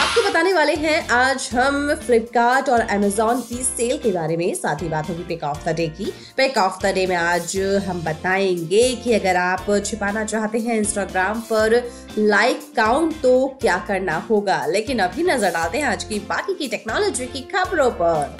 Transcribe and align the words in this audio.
आपको 0.00 0.22
बताने 0.22 0.52
वाले 0.52 0.74
हैं, 0.74 1.08
आज 1.08 1.48
हम 1.54 1.94
फ्लिपकार्ट 1.94 2.68
और 2.68 2.80
अमेजोन 2.80 3.40
की 3.40 3.54
सेल 3.54 3.96
के 3.98 4.10
बारे 4.12 4.36
में। 4.36 4.54
साथ 4.54 4.82
ही 4.82 4.88
बात 4.88 5.08
होगी 5.08 5.22
पिक 5.22 5.42
ऑफ़ 5.44 5.64
द 5.64 5.74
डे 5.76 5.86
की। 5.88 6.04
पिक 6.36 6.56
ऑफ़ 6.58 6.78
द 6.82 6.92
डे 6.94 7.06
में 7.06 7.14
आज 7.16 7.56
हम 7.86 8.00
बताएँगे 8.02 8.82
कि 8.94 9.12
अगर 9.12 9.36
आप 9.36 9.66
छिपाना 9.86 10.24
चाहते 10.24 10.58
हैं 10.58 10.76
इंस्टाग्राम 10.76 11.40
पर 11.40 11.74
लाइक 12.18 12.60
काउंट 12.76 13.20
तो 13.22 13.46
क्या 13.60 13.76
करना 13.88 14.16
होगा? 14.30 14.64
लेकिन 14.66 14.98
अभी 14.98 15.22
नज़र 15.22 15.50
डालते 15.50 15.78
हैं 15.78 15.86
आज 15.86 16.04
की 16.04 16.18
बाकी 16.28 16.54
की 16.54 16.68
टेक्नोलॉजी 16.68 17.26
की 17.26 17.40
खबरों 17.54 17.90
पर। 17.90 18.36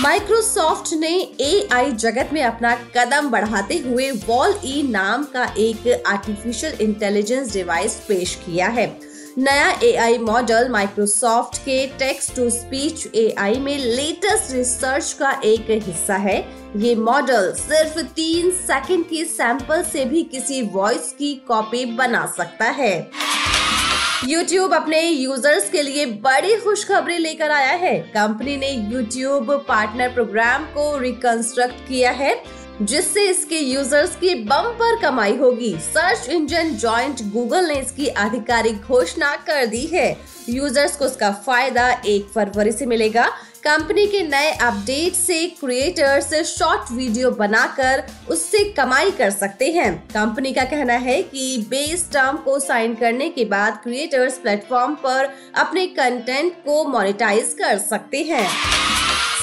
माइक्रोसॉफ्ट 0.00 0.92
ने 0.94 1.14
एआई 1.40 1.92
जगत 1.92 2.30
में 2.32 2.42
अपना 2.42 2.74
कदम 2.96 3.30
बढ़ाते 3.30 3.78
हुए 3.78 4.10
वॉल 4.26 4.54
ई 4.64 4.82
नाम 4.90 5.24
का 5.24 5.44
एक 5.58 6.02
आर्टिफिशियल 6.06 6.76
इंटेलिजेंस 6.80 7.52
डिवाइस 7.52 7.96
पेश 8.08 8.34
किया 8.34 8.68
है। 8.68 8.86
नया 9.38 9.68
एआई 9.82 10.18
मॉडल 10.18 10.68
माइक्रोसॉफ्ट 10.68 11.56
के 11.58 11.86
टेक्स्ट 11.98 12.34
टू 12.36 12.48
स्पीच 12.50 13.06
एआई 13.14 13.54
में 13.54 13.78
लेटेस्ट 13.78 14.52
रिसर्च 14.52 15.12
का 15.12 15.30
एक 15.44 15.66
हिस्सा 15.86 16.16
है। 16.16 16.36
ये 16.76 16.94
मॉडल 16.94 17.52
सिर्फ़ 17.52 17.98
तीन 18.00 18.50
सेकंड 18.50 19.04
के 19.04 19.24
सैंपल 19.24 19.82
से 19.82 20.04
भी 20.04 20.22
किसी 20.22 20.62
वॉइस 20.62 21.14
की 21.18 21.34
कॉपी 21.48 21.84
बना 21.84 22.26
सकता 22.36 22.64
है। 22.64 23.10
YouTube 24.28 24.74
अपने 24.74 25.00
यूज़र्स 25.02 25.70
के 25.70 25.82
लिए 25.82 26.06
बड़ी 26.06 26.56
खुशखबरी 26.56 27.18
लेकर 27.18 27.50
आया 27.50 27.72
है। 27.76 27.98
कंपनी 28.16 28.56
ने 28.56 28.72
YouTube 28.92 29.58
पार्टनर 29.68 30.08
प्रोग्राम 30.08 30.64
को 30.64 30.98
रिकंस्ट्रक्ट 30.98 31.88
किया 31.88 32.10
है। 32.10 32.34
जिससे 32.82 33.28
इसके 33.30 33.58
यूज़र्स 33.58 34.16
की 34.16 34.34
बम्पर 34.34 35.00
कमाई 35.00 35.36
होगी। 35.36 35.74
सर्च 35.82 36.28
इंजन 36.28 36.74
जॉइंट 36.76 37.22
गूगल 37.32 37.66
ने 37.68 37.74
इसकी 37.74 38.08
आधिकारिक 38.08 38.80
घोषणा 38.80 39.34
कर 39.46 39.66
दी 39.66 39.84
है। 39.86 40.10
यूज़र्स 40.48 40.96
को 40.96 41.06
इसका 41.06 41.30
फ़ायदा 41.46 41.90
एक 42.06 42.30
फरवरी 42.34 42.72
से 42.72 42.86
मिलेगा। 42.86 43.26
कंपनी 43.64 44.06
के 44.06 44.22
नए 44.22 44.50
अपडेट 44.52 45.14
से 45.14 45.46
क्रिएटर्स 45.60 46.32
शॉर्ट 46.48 46.90
वीडियो 46.92 47.30
बनाकर 47.30 48.02
उससे 48.30 48.64
कमाई 48.72 49.10
कर 49.10 49.30
सकते 49.30 49.70
हैं। 49.72 49.92
कंपनी 50.08 50.52
का 50.52 50.64
कहना 50.64 50.94
है 50.94 51.22
कि 51.22 51.66
बेस 51.70 52.08
टर्म 52.12 52.36
को 52.36 52.58
साइन 52.58 52.94
करने 52.94 53.28
के 53.28 53.44
बाद 53.44 53.80
क्रिएटर्स 53.82 54.38
प्लेटफॉर्म 54.38 54.94
पर 55.04 55.32
अपने 55.56 55.86
कंटेंट 55.86 56.52
को 56.64 56.84
मोनेटाइज 56.84 57.54
कर 57.58 57.78
सकते 57.80 58.22
हैं। 58.22 58.46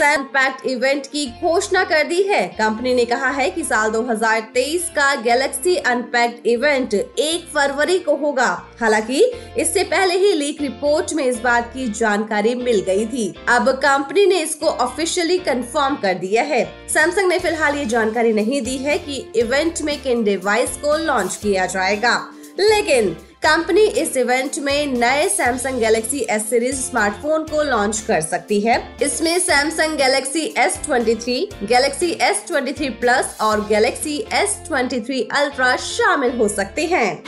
पैक्ट 0.04 0.66
इवेंट 0.66 1.06
की 1.08 1.26
घोषणा 1.26 1.84
कर 1.84 2.04
दी 2.04 2.24
है। 2.24 2.48
कंपनी 2.48 2.94
ने 2.94 3.06
कहा 3.06 3.30
है 3.30 3.52
कि 3.52 3.64
साल 3.64 3.92
2023 3.92 4.82
का 4.90 5.16
गैलेक्सी 5.16 5.76
अनपैक्ड 5.76 6.48
इवेंट 6.48 6.94
एक 6.94 7.52
फरवरी 7.54 8.00
को 8.00 8.16
होगा। 8.16 8.66
हालाँकि, 8.82 9.32
इससे 9.58 9.84
पहले 9.84 10.14
ही 10.14 10.34
लीक 10.34 10.62
रिपोर्ट 10.62 11.14
में 11.14 11.26
इस 11.26 11.40
बात 11.40 11.74
की 11.74 11.88
जानकारी 11.88 12.56
मिल 12.56 12.80
गई 12.80 13.06
थी। 13.06 13.36
अब 13.50 13.70
कंपनी 13.70 14.26
ने 14.26 14.40
इसको 14.40 14.68
ऑफिशियली 14.68 15.38
कंफर्म 15.38 15.96
कर 15.96 16.14
दिया 16.14 16.44
है। 16.44 16.88
सैमसंग 16.90 17.28
ने 17.28 17.40
फ़िलहाल 17.40 17.76
ये 17.76 17.86
जानकारी 17.86 18.34
नहीं 18.34 18.62
दी 18.62 18.78
है 18.78 18.98
कि 18.98 19.32
इवेंट 19.36 19.82
में 19.82 20.02
किन 20.02 20.24
डिवाइस 20.24 20.70
को 20.70 20.98
लॉन्च 20.98 21.36
किया 21.36 21.66
जाएगा। 21.66 22.32
लेकिन 22.60 23.18
कंपनी 23.42 23.82
इस 23.82 24.18
इवेंट 24.18 24.58
में 24.60 24.88
नए 24.94 25.28
Samsung 25.30 25.80
Galaxy 25.80 26.20
S 26.30 26.50
series 26.50 26.76
smartphone 26.78 27.44
को 27.44 27.62
लॉन्च 27.64 28.00
कर 28.08 28.22
सकती 28.22 28.60
है। 28.62 28.76
इसमें 29.04 29.40
Samsung 29.40 29.98
Galaxy 29.98 30.44
S 30.58 30.80
twenty 30.86 31.16
three 31.16 31.38
Galaxy 31.64 32.12
S 32.22 32.44
twenty 32.48 32.74
three 32.74 32.90
plus 33.00 33.38
और 33.42 33.66
Galaxy 33.68 34.18
S 34.34 34.60
twenty 34.68 35.02
three 35.02 35.22
ultra 35.34 35.76
शामिल 35.78 36.38
हो 36.38 36.48
सकते 36.48 36.86
हैं। 36.86 37.24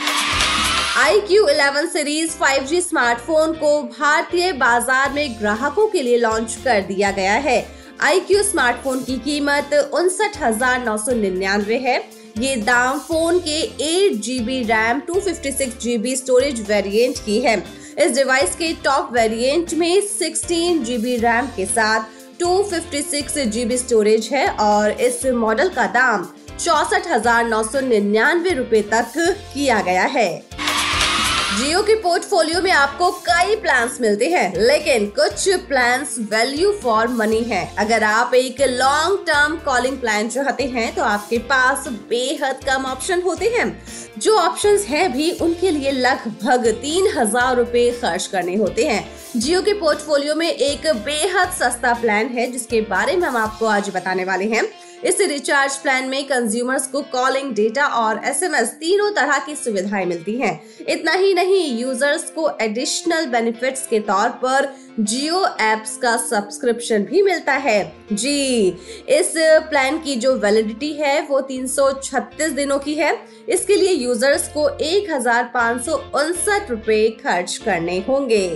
I 0.98 1.20
Q 1.20 1.48
eleven 1.48 1.86
series 1.88 2.36
5G 2.38 2.80
smartphone 2.82 3.52
को 3.54 3.82
भारतीय 3.98 4.52
बाज़ार 4.54 5.12
में 5.12 5.38
ग्राहकों 5.40 5.86
के 5.86 6.02
लिए 6.02 6.18
लॉन्च 6.18 6.58
कर 6.64 6.80
दिया 6.88 7.10
गया 7.10 7.34
है। 7.46 7.64
आई 8.02 8.20
क्यू 8.20 8.42
स्मार्टफ़ोन 8.42 9.02
की 9.04 9.18
कीमत 9.20 9.74
उनसठ 9.94 10.42
हज़ार 10.42 10.84
नौ 10.84 10.96
सौ 10.98 11.12
निन्यानवे 11.16 11.78
है। 11.78 12.02
ये 12.38 12.54
दाम 12.56 12.98
फ़ोन 12.98 13.38
के 13.38 13.58
eight 13.84 14.20
GB 14.22 14.62
RAM 14.64 15.00
two 15.00 15.20
fifty 15.20 16.14
storage 16.16 16.60
variant 16.68 17.18
की 17.24 17.38
है। 17.40 17.56
इस 17.98 18.14
डिवाइस 18.14 18.54
के 18.56 18.72
टॉप 18.84 19.12
वेरिएंट 19.12 19.74
में 19.74 20.00
सिक्सटीन 20.02 20.82
जीबी 20.84 21.16
रैम 21.16 21.46
के 21.56 21.66
साथ 21.66 22.06
टू 22.40 22.62
फिफ्टी 22.64 23.76
स्टोरेज 23.78 24.28
है 24.32 24.46
और 24.60 24.90
इस 25.00 25.24
मॉडल 25.34 25.68
का 25.68 25.86
दाम 25.88 26.26
चौसठ 26.58 27.06
हज़ार 27.08 27.44
नौ 27.44 27.62
सौ 27.62 27.80
निन्यानवे 27.80 28.50
रूपए 28.54 28.82
तक 28.92 29.12
किया 29.54 29.80
गया 29.82 30.04
है। 30.06 30.28
जियो 31.52 31.82
के 31.82 31.94
पोर्टफोलियो 31.94 32.60
में 32.62 32.70
आपको 32.72 33.10
कई 33.24 33.56
प्लान्स 33.56 34.00
मिलते 34.00 34.26
हैं, 34.26 34.52
लेकिन 34.58 35.06
कुछ 35.16 35.48
प्लान्स 35.68 36.14
वैल्यू 36.30 36.70
फॉर 36.82 37.08
मनी 37.10 37.40
है। 37.42 37.64
अगर 37.78 38.04
आप 38.04 38.34
एक 38.34 38.60
लॉन्ग 38.62 39.18
टर्म 39.26 39.56
कॉलिंग 39.64 39.98
प्लान 40.00 40.28
चाहते 40.28 40.64
हैं 40.66 40.94
तो 40.94 41.02
आपके 41.04 41.38
पास 41.50 41.88
बेहद 42.10 42.64
कम 42.66 42.86
ऑप्शन 42.86 43.22
होते 43.22 43.48
हैं। 43.56 43.66
जो 44.18 44.36
ऑप्शंस 44.38 44.86
हैं 44.86 45.12
भी, 45.12 45.30
उनके 45.32 45.70
लिए 45.70 45.90
लगभग 45.90 46.66
तीन 46.82 47.12
हज़ार 47.16 47.56
रूपए 47.56 47.90
खर्च 48.00 48.26
करने 48.26 48.56
होते 48.56 48.86
हैं। 48.86 49.04
जियो 49.36 49.62
के 49.62 49.72
पोर्टफोलियो 49.74 50.34
में 50.34 50.48
एक 50.48 50.86
बेहद 51.04 51.52
सस्ता 51.52 51.92
प्लान 52.00 52.28
है, 52.28 52.50
जिसके 52.52 52.80
बारे 52.88 53.16
में 53.16 53.28
हम 53.28 53.36
आपको 53.36 53.66
आज 53.68 53.90
बताने 53.94 54.24
वाले 54.24 54.44
हैं। 54.46 54.64
इस 55.04 55.20
रिचार्ज 55.20 55.76
प्लान 55.76 56.08
में 56.08 56.24
कंज्यूमर्स 56.24 56.86
को 56.86 57.00
कॉलिंग 57.02 57.54
डेटा 57.54 57.86
और 57.86 58.20
एसएमएस 58.24 58.68
तीनों 58.70 59.10
तरह 59.10 59.38
की 59.38 59.56
सुविधाएँ 59.56 60.04
मिलती 60.06 60.36
हैं। 60.36 60.60
इतना 60.88 61.12
ही 61.12 61.34
नहीं 61.34 61.78
यूज़र्स 61.78 62.30
को 62.30 62.48
एडिशनल 62.60 63.26
बेनिफिट्स 63.26 63.86
के 63.86 64.00
तौर 64.00 64.28
पर 64.44 64.72
जियो 65.00 65.44
एप्स 65.60 65.96
का 65.96 66.16
सब्सक्रिप्शन 66.16 67.02
भी 67.02 67.22
मिलता 67.22 67.52
है। 67.52 67.92
जी, 68.12 68.68
इस 69.08 69.32
प्लान 69.70 69.98
की 69.98 70.16
जो 70.16 70.34
वैलिडिटी 70.34 70.92
है, 70.92 71.20
वो 71.26 71.40
336 71.40 72.52
दिनों 72.52 72.78
की 72.78 72.94
है। 72.94 73.16
इसके 73.48 73.76
लिए 73.76 73.92
यूज़र्स 73.92 74.48
को 74.48 74.68
एक 74.68 75.10
हज़ार 75.12 75.44
खर्च 77.22 77.56
करने 77.56 77.98
होंगे। 78.08 78.46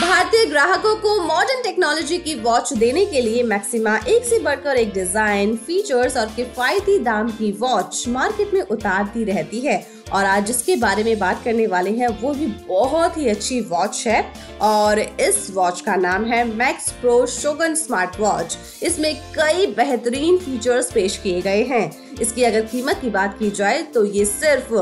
भारतीय 0.00 0.44
ग्राहकों 0.46 0.94
को 0.96 1.14
मॉडर्न 1.22 1.62
टेक्नोलॉजी 1.62 2.16
की 2.18 2.34
वॉच 2.40 2.72
देने 2.72 3.04
के 3.06 3.20
लिए 3.20 3.42
मैक्सिमा 3.42 3.96
एक 4.08 4.24
से 4.24 4.38
बढ़कर 4.38 4.76
एक 4.76 4.92
डिज़ाइन 4.94 5.56
फीचर्स 5.56 6.16
और 6.16 6.26
किफायती 6.36 6.98
दाम 6.98 7.30
की 7.30 7.50
वॉच 7.52 8.04
मार्केट 8.08 8.52
में 8.54 8.60
उतारती 8.62 9.24
रहती 9.24 9.60
है। 9.60 9.86
और 10.12 10.24
आज 10.24 10.46
जिसके 10.46 10.76
बारे 10.76 11.04
में 11.04 11.18
बात 11.18 11.42
करने 11.44 11.66
वाले 11.66 11.90
हैं, 11.90 12.08
वो 12.10 12.32
भी 12.34 12.46
बहुत 12.68 13.16
ही 13.18 13.28
अच्छी 13.28 13.60
वॉच 13.62 14.02
है। 14.06 14.22
और 14.62 14.98
इस 14.98 15.50
वॉच 15.54 15.80
का 15.80 15.96
नाम 15.96 16.24
है 16.24 16.44
Max 16.46 16.90
Pro 17.00 17.24
Shogun 17.28 17.74
smart 17.74 18.20
watch 18.20 18.56
इसमें 18.82 19.14
कई 19.34 19.66
बेहतरीन 19.76 20.38
फीचर्स 20.38 20.92
पेश 20.92 21.16
किए 21.16 21.40
गए 21.40 21.62
हैं। 21.64 21.90
इसकी 22.20 22.44
अगर 22.44 22.60
कीमत 22.66 23.00
की 23.00 23.10
बात 23.10 23.36
की 23.38 23.50
जाए 23.50 23.82
तो 23.84 24.04
ये 24.06 24.24
सिर्फ़ 24.26 24.74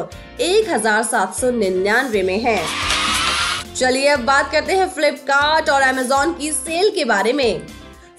एक 0.42 0.70
हज़ार 0.70 1.02
सात 1.04 1.34
सौ 1.34 1.50
निन्यानवे 1.52 2.22
में 2.22 2.38
है। 2.40 2.60
चलिए 3.76 4.06
अब 4.08 4.20
बात 4.24 4.50
करते 4.52 4.72
हैं 4.72 4.88
फ्लिपकार्ट 4.88 5.68
और 5.70 5.82
अमेजोन 5.82 6.32
की 6.34 6.50
सेल 6.52 6.88
के 6.90 7.04
बारे 7.04 7.32
में। 7.32 7.66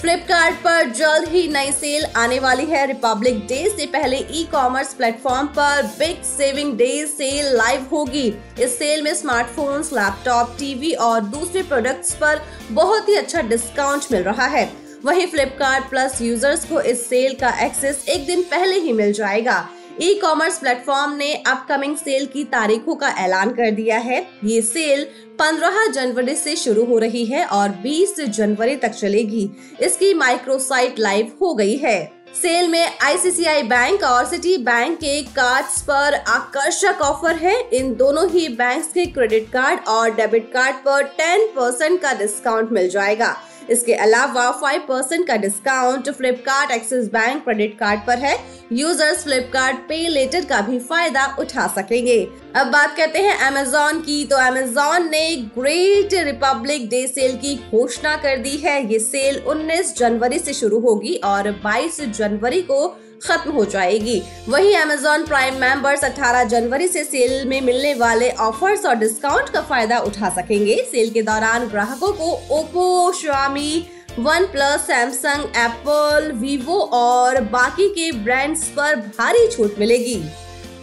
फ्लिपकार्ट 0.02 0.56
पर 0.56 0.90
जल्द 0.90 1.30
ही 1.30 1.48
नई 1.48 1.72
सेल 1.72 2.06
आने 2.18 2.38
वाली 2.40 2.66
है। 2.66 2.86
रिपब्लिक 2.88 3.40
डे 3.48 3.64
से 3.70 3.86
पहले 3.86 4.18
ई 4.18 4.44
कॉमर्स 4.52 4.94
प्लेटफॉर्म 4.94 5.48
पर 5.48 5.82
Big 6.00 6.22
Saving 6.24 6.74
Day 6.78 7.06
sale 7.08 7.46
live 7.58 7.88
होगी। 7.92 8.28
इस 8.60 8.78
सेल 8.80 9.02
में 9.02 9.14
स्मार्टफोन्स, 9.14 9.92
लैपटॉप 9.94 10.56
टीवी 10.60 10.92
और 10.92 11.22
दूसरे 11.22 11.64
प्रोडक्ट्स 11.64 12.14
पर 12.16 12.42
बहुत 12.72 13.10
ही 13.10 13.16
अच्छा 13.16 13.42
डिस्काउंट 13.44 14.06
मिल 14.12 14.24
रहा 14.24 14.48
है। 14.48 14.70
वहीं 15.06 15.26
फ्लिपकार्ट 15.28 15.90
प्लस 15.90 16.22
यूज़र्स 16.22 16.66
को 16.66 16.82
इस 16.82 17.08
सेल 17.10 17.34
का 17.34 17.50
एक्सेस 17.66 18.06
एक 18.10 18.26
दिन 18.28 18.42
पहले 18.44 18.76
ही 18.76 18.94
मिल 18.94 19.14
जाएगा। 19.14 19.58
ई 20.02 20.14
कॉमर्स 20.14 20.58
प्लेटफॉर्म 20.60 21.14
ने 21.16 21.34
अपकमिंग 21.48 21.96
सेल 21.98 22.26
की 22.26 22.44
तारीखों 22.44 22.96
का 22.96 23.08
ऐलान 23.20 23.50
कर 23.50 23.72
दिया 23.72 23.98
है। 23.98 24.20
ये 24.44 24.62
सेल 24.62 25.06
15 25.40 25.88
जनवरी 25.88 26.36
से 26.36 26.56
शुरू 26.56 26.84
हो 26.86 26.98
रही 26.98 27.26
है 27.26 27.46
और 27.46 27.70
20 27.84 28.20
जनवरी 28.20 28.76
तक 28.76 28.90
चलेगी। 28.90 29.50
इसकी 29.82 30.14
माइक्रोसाइट 30.14 31.00
लाइव 31.00 31.32
हो 31.42 31.54
गई 31.54 31.76
है। 31.76 31.98
सेल 32.42 32.68
में 32.68 32.98
आईसीसीआई 33.04 33.64
बैंक 33.64 34.04
और 34.04 34.26
सिटी 34.26 34.58
बैंक 34.58 34.98
के 34.98 35.22
कार्ड्स 35.36 35.82
पर 35.82 36.16
आकर्षक 36.28 37.02
ऑफ़र 37.02 37.36
है। 37.36 37.60
इन 37.74 37.94
दोनों 37.96 38.30
ही 38.30 38.48
बैंक्स 38.56 38.88
के 38.88 39.06
क्रेडिट 39.06 39.50
कार्ड 39.50 39.88
और 39.88 40.16
डेबिट 40.16 40.52
कार्ड 40.54 40.76
पर 40.86 41.04
10 41.20 41.48
परसेंट 41.56 42.02
का 42.02 42.14
डिस्काउंट 42.14 42.72
मिल 42.72 42.90
जाएगा। 42.90 43.36
इसके 43.70 43.94
अलावा 43.96 44.50
फाइव 44.52 44.82
परसेंट 44.82 45.26
का 45.28 45.36
discount 45.36 46.10
Flipkart 46.10 46.72
Axis 46.72 47.08
Bank 47.08 47.44
credit 47.44 47.78
card 47.80 48.00
पर 48.08 48.18
है। 48.18 48.38
यूज़र्स 48.72 49.24
फ्लिपकार्ट 49.24 49.78
पे 49.90 49.98
लेटर 50.08 50.46
का 50.46 50.62
भी 50.62 50.80
फ़ायदा 50.80 51.26
उठा 51.40 51.68
सकेंगे। 51.68 52.20
अब 52.56 52.68
बात 52.68 52.96
करते 52.98 53.20
हैं 53.20 53.38
अमेजोन 53.48 54.00
की। 54.02 54.24
तो 54.26 54.38
अमेजोन 54.38 55.10
ने 55.10 55.36
ग्रेट 55.58 56.14
रिपब्लिक 56.26 56.90
डे 56.90 57.06
सेल 57.08 57.36
की 57.38 57.56
घोषणा 57.72 58.16
कर 58.16 58.38
दी 58.38 58.56
है। 58.58 58.80
ये 58.92 59.00
सेल 59.00 59.42
19 59.48 59.96
जनवरी 59.98 60.40
से 60.40 60.54
शुरू 60.54 60.80
होगी 60.80 61.16
और 61.26 61.52
22 61.66 62.02
जनवरी 62.10 62.62
को 62.62 62.88
खत्म 63.24 63.52
हो 63.52 63.66
जाएगी। 63.66 64.22
वहीं 64.50 64.76
अमेजोन 64.76 65.26
प्राइम 65.26 65.56
मेंबर्स 65.56 66.04
18 66.04 66.44
जनवरी 66.44 66.88
से 66.88 67.04
सेल 67.04 67.48
में 67.48 67.60
मिलने 67.62 67.94
वाले 67.94 68.30
ऑफर्स 68.30 68.86
और 68.86 68.96
डिस्काउंट 68.96 69.50
का 69.50 69.62
फ़ायदा 69.62 70.00
उठा 70.00 70.30
सकेंगे। 70.30 70.76
सेल 70.92 71.10
के 71.10 71.22
दौरान 71.22 71.68
ग्राहकों 71.68 72.12
को 72.14 72.32
Oppo 72.60 73.12
Xiaomi 73.12 73.88
OnePlus 74.46 74.82
Samsung 74.82 75.56
Apple 75.58 76.32
Vivo 76.32 76.80
और 76.94 77.42
बाकी 77.52 77.88
के 77.90 78.12
ब्रांड्स 78.12 78.68
पर 78.68 78.96
भारी 78.96 79.48
छूट 79.48 79.80
मिलेगी। 79.80 80.22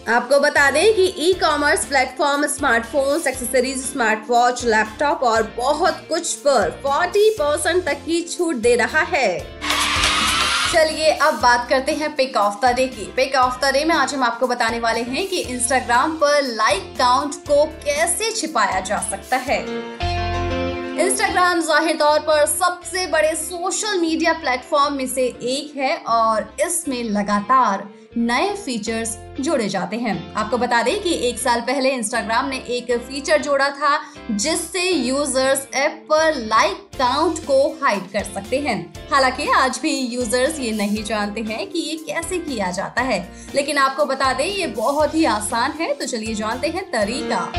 आपको 0.09 0.39
बता 0.41 0.71
दें 0.71 0.95
कि 0.95 1.05
e 1.19 1.33
commerce 1.35 1.85
platform 1.85 2.47
smartphones, 2.47 3.27
accessories 3.27 3.79
smart 3.85 4.31
watch 4.31 4.65
laptop 4.65 5.23
और 5.23 5.53
बहुत 5.57 6.07
कुछ 6.09 6.35
पर 6.37 6.71
40 6.87 7.31
परसेंट 7.31 7.85
तक 7.85 8.05
की 8.07 8.21
छूट 8.23 8.57
दे 8.57 8.75
रहा 8.77 9.03
है। 9.09 9.31
चलिए 10.75 11.11
अब 11.13 11.35
बात 11.35 11.69
करते 11.69 11.93
हैं 11.93 12.15
पिक 12.17 12.37
ऑफ़ 12.37 12.55
द 12.67 12.71
डे 12.75 12.87
की। 12.87 13.05
पिक 13.17 13.35
ऑफ़ 13.35 13.61
द 13.61 13.73
डे 13.73 13.85
में 13.85 13.95
आज 13.95 14.15
हम 14.15 14.23
आपको 14.23 14.47
बताने 14.47 14.81
वाले 14.81 15.01
हैं 15.03 15.27
कि 15.29 15.41
इंस्टाग्राम 15.41 16.17
पर 16.17 16.43
लाइक 16.43 16.95
काउंट 16.99 17.35
को 17.35 17.65
कैसे 17.85 18.31
छिपाया 18.33 18.81
जा 18.81 18.99
सकता 19.11 19.37
है। 19.37 19.61
इंस्टाग्राम 21.15 21.61
ज़ाहिर 21.61 21.97
तौर 21.97 22.21
पर 22.21 22.45
सबसे 22.47 23.07
बड़े 23.07 23.35
सोशल 23.37 23.99
मीडिया 24.01 24.33
प्लेटफॉर्म 24.35 24.95
में 24.95 25.07
से 25.07 25.27
एक 25.27 25.77
है 25.77 25.97
और 26.11 26.49
इसमें 26.61 27.03
लगातार 27.05 27.87
नए 28.17 28.49
फीचर्स 28.55 29.17
जोड़े 29.41 29.69
जाते 29.69 29.97
हैं। 29.97 30.15
आपको 30.35 30.59
बता 30.59 30.83
दें 30.83 30.99
कि 31.03 31.13
एक 31.29 31.39
साल 31.39 31.61
पहले 31.61 31.91
इंस्टाग्राम 31.91 32.49
ने 32.49 32.57
एक 32.69 32.91
फीचर 33.01 33.43
जोड़ा 33.43 33.69
था, 33.71 33.99
जिससे 34.31 34.83
यूज़र्स 34.83 35.67
ऐप 35.75 36.05
पर 36.11 36.35
लाइक 36.37 36.83
काउंट 36.99 37.39
को 37.47 37.63
हाइड 37.83 38.11
कर 38.13 38.25
सकते 38.25 38.61
हैं। 38.61 38.77
हालाँकि 39.13 39.49
आज 39.57 39.79
भी 39.83 39.97
यूज़र्स 39.97 40.59
ये 40.61 40.73
नहीं 40.73 41.05
जानते 41.05 41.41
हैं 41.43 41.67
कि 41.71 41.79
ये 41.81 41.97
कैसे 42.07 42.39
किया 42.41 42.71
जाता 42.73 43.03
है, 43.03 43.27
लेकिन 43.55 43.79
आपको 43.79 44.05
बता 44.07 44.33
दें 44.33 44.47
ये 44.47 44.67
बहुत 44.75 45.15
ही 45.15 45.25
आसान 45.33 45.79
है 45.81 45.93
तो 45.95 46.07
चलिए 46.07 46.35
जानते 46.35 46.69
हैं 46.69 46.91
तरीका। 46.93 47.51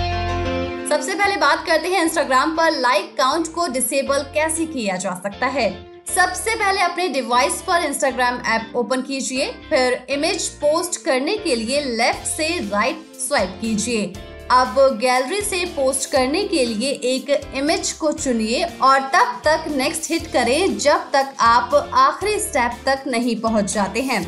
सबसे 0.89 1.13
पहले 1.15 1.35
बात 1.37 1.65
करते 1.65 1.87
हैं 1.87 2.01
इंस्टाग्राम 2.03 2.55
पर 2.57 2.71
लाइक 2.71 3.15
काउंट 3.17 3.47
को 3.47 3.67
डिसेबल 3.67 4.23
कैसे 4.33 4.65
किया 4.65 4.95
जा 4.95 5.13
सकता 5.23 5.47
है? 5.47 5.69
सबसे 6.07 6.55
पहले 6.55 6.81
अपने 6.81 7.07
डिवाइस 7.09 7.61
पर 7.61 7.85
इंस्टाग्राम 7.85 8.39
ऐप 8.47 8.75
ओपन 8.75 9.01
कीजिए, 9.01 9.47
फिर 9.69 10.05
इमेज 10.09 10.47
पोस्ट 10.61 11.01
करने 11.05 11.37
के 11.37 11.55
लिए 11.55 11.81
लेफ़्ट 11.97 12.27
से 12.27 12.47
राइट 12.69 13.17
स्वाइप 13.19 13.57
कीजिए। 13.61 14.05
अब 14.51 14.75
गैलरी 15.01 15.41
से 15.41 15.63
पोस्ट 15.65 16.11
करने 16.11 16.43
के 16.43 16.65
लिए 16.65 16.91
एक 17.05 17.29
इमेज 17.55 17.91
को 17.91 18.11
चुनिए 18.11 18.63
और 18.81 18.99
तब 19.13 19.41
तक 19.45 19.65
नेक्स्ट 19.77 20.11
हिट 20.11 20.31
करें 20.33 20.77
जब 20.77 21.11
तक 21.13 21.33
आप 21.39 21.73
आखिरी 21.93 22.39
स्टेप 22.39 22.79
तक 22.85 23.03
नहीं 23.07 23.35
पहुँच 23.41 23.73
जाते 23.73 24.01
हैं। 24.01 24.23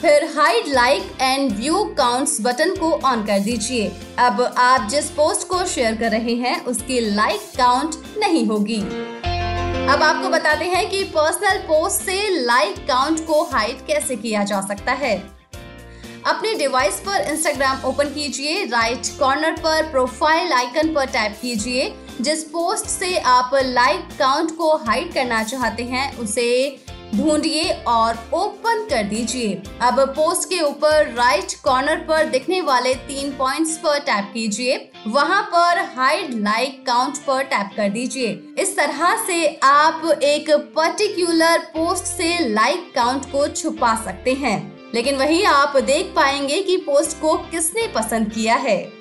फिर 0.00 0.24
hide 0.36 0.68
like 0.68 1.10
and 1.20 1.50
view 1.52 1.82
counts 1.98 2.36
button 2.40 2.74
को 2.76 2.90
ऑन 3.06 3.24
कर 3.24 3.40
दीजिए। 3.40 3.90
अब 4.18 4.40
आप 4.58 4.88
जिस 4.90 5.10
पोस्ट 5.10 5.46
को 5.48 5.64
शेयर 5.64 5.94
कर 5.94 6.10
रहे 6.10 6.34
हैं, 6.34 6.64
उसकी 6.64 7.00
लाइक 7.00 7.40
काउंट 7.58 7.94
नहीं 8.18 8.46
होगी। 8.46 8.80
अब 9.86 10.02
आपको 10.02 10.28
बताते 10.28 10.64
हैं 10.64 10.88
कि 10.90 11.02
पर्सनल 11.04 11.58
पोस्ट 11.58 12.02
से 12.02 12.28
लाइक 12.40 12.78
काउंट 12.88 13.26
को 13.26 13.42
हाइड 13.42 13.86
कैसे 13.86 14.16
किया 14.16 14.44
जा 14.44 14.60
सकता 14.60 14.92
है। 14.92 15.16
अपने 16.26 16.54
डिवाइस 16.54 17.00
पर 17.00 17.20
इंस्टाग्राम 17.20 17.84
ओपन 17.84 18.04
कीजिए 18.04 18.64
राइट 18.64 19.06
कॉर्नर 19.18 19.52
पर 19.56 19.90
प्रोफ़ाइल 19.90 20.52
आइकन 20.52 20.94
पर 20.94 21.06
टैप 21.06 21.38
कीजिए। 21.42 21.94
जिस 22.20 22.44
पोस्ट 22.44 22.86
से 22.86 23.18
आप 23.18 23.50
लाइक 23.54 24.08
काउंट 24.18 24.56
को 24.56 24.76
हाइड 24.76 25.12
करना 25.14 25.42
चाहते 25.42 25.82
हैं, 25.82 26.16
उसे 26.18 26.84
ढूंढिए 27.16 27.72
और 27.86 28.28
ओपन 28.34 28.86
कर 28.90 29.02
दीजिए। 29.02 29.62
अब 29.82 30.00
पोस्ट 30.00 30.48
के 30.48 30.60
ऊपर 30.60 31.12
राइट 31.12 31.54
कॉर्नर 31.64 31.96
पर 31.96 32.24
दिखने 32.24 32.60
वाले 32.60 32.94
तीन 32.94 33.30
पॉइंट्स 33.30 33.76
पर 33.76 33.98
टैप 33.98 34.30
कीजिए। 34.34 34.90
वहाँ 35.06 35.42
पर 35.42 35.78
हाइड 35.96 36.34
लाइक 36.34 36.86
काउंट 36.86 37.18
पर 37.18 37.42
टैप 37.42 37.70
कर 37.76 37.88
दीजिए। 37.88 38.54
इस 38.58 38.76
तरह 38.76 39.26
से 39.26 39.60
आप 39.62 40.20
एक 40.22 40.50
पर्टिकुलर 40.50 41.58
पोस्ट 41.58 42.04
से 42.04 42.48
लाइक 42.48 42.92
काउंट 42.94 43.24
को 43.24 43.48
छुपा 43.48 43.94
सकते 44.04 44.34
हैं। 44.34 44.80
लेकिन 44.94 45.16
वही 45.16 45.42
आप 45.42 45.76
देख 45.76 46.12
पाएँगे 46.16 46.62
कि 46.62 46.76
पोस्ट 46.76 47.20
को 47.20 47.34
किसने 47.34 47.86
पसंद 47.86 48.32
किया 48.32 48.54
है। 48.54 48.92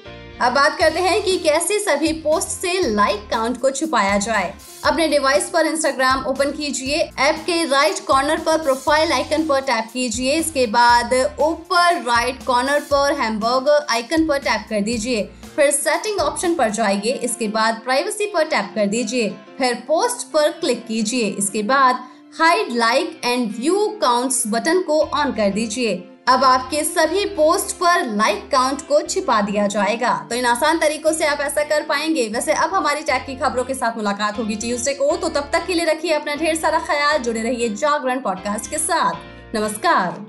अब 0.41 0.53
बात 0.53 0.77
करते 0.79 0.99
हैं 0.99 1.21
कि 1.23 1.37
कैसे 1.37 1.77
सभी 1.79 2.11
पोस्ट 2.21 2.47
से 2.49 2.73
लाइक 2.89 3.27
काउंट 3.31 3.59
को 3.61 3.69
छुपाया 3.69 4.17
जाए। 4.17 4.53
अपने 4.85 5.07
डिवाइस 5.07 5.49
पर 5.49 5.65
इंस्टाग्राम 5.65 6.23
ओपन 6.25 6.51
कीजिए 6.51 6.99
ऐप 7.19 7.43
के 7.45 7.63
राइट 7.65 7.99
कॉर्नर 8.07 8.39
पर 8.39 8.61
प्रोफ़ाइल 8.63 9.11
आइकन 9.11 9.45
पर 9.47 9.61
टैप 9.61 9.89
कीजिए, 9.93 10.33
इसके 10.33 10.65
बाद 10.67 11.13
ऊपर 11.39 12.01
राइट 12.03 12.43
कॉर्नर 12.45 12.79
पर 12.91 13.19
हैमबर्गर 13.19 13.85
आइकन 13.89 14.27
पर 14.27 14.39
टैप 14.39 14.65
कर 14.69 14.81
दीजिए। 14.81 15.23
फिर 15.55 15.71
सेटिंग 15.71 16.19
ऑप्शन 16.19 16.55
पर 16.55 16.69
जाइए, 16.69 17.11
इसके 17.13 17.47
बाद 17.47 17.81
प्राइवेसी 17.83 18.25
पर 18.25 18.43
टैप 18.45 18.71
कर 18.75 18.85
दीजिए। 18.87 19.29
फिर 19.57 19.73
पोस्ट 19.87 20.27
पर 20.33 20.51
क्लिक 20.51 20.85
कीजिए, 20.87 21.27
इसके 21.29 21.63
बाद 21.63 21.99
hide 22.39 22.71
like 22.73 23.21
and 23.25 23.55
view 23.55 23.87
counts 24.01 24.43
button 24.47 24.81
को 24.81 25.01
ऑन 25.01 25.31
कर 25.31 25.49
दीजिए। 25.51 25.95
अब 26.27 26.43
आपके 26.43 26.83
सभी 26.83 27.25
पोस्ट 27.25 27.75
पर 27.75 28.05
लाइक 28.15 28.51
काउंट 28.51 28.81
को 28.81 29.01
छिपा 29.01 29.41
दिया 29.41 29.67
जाएगा। 29.67 30.27
तो 30.29 30.35
इन 30.35 30.45
आसान 30.45 30.79
तरीकों 30.79 31.13
से 31.13 31.25
आप 31.25 31.39
ऐसा 31.39 31.63
कर 31.63 31.83
पाएँगे। 31.83 32.27
वैसे 32.29 32.53
अब 32.53 32.73
हमारी 32.73 33.01
टैग 33.01 33.25
की 33.25 33.35
खबरों 33.35 33.63
के 33.63 33.73
साथ 33.73 33.97
मुलाकात 33.97 34.37
होगी 34.37 34.55
ट्यूजडे 34.55 34.93
को। 34.93 35.17
तो 35.17 35.29
तब 35.29 35.49
तक 35.53 35.65
के 35.65 35.73
लिए 35.73 35.85
रखिए 35.85 36.13
अपना 36.13 36.35
ढेर 36.35 36.55
सारा 36.55 36.79
ख्याल। 36.79 37.17
जुड़े 37.17 37.41
रहिए 37.41 37.69
जागरण 37.69 38.19
पॉडकास्ट 38.19 38.69
के 38.69 38.77
साथ। 38.77 39.55
नमस्कार। 39.55 40.25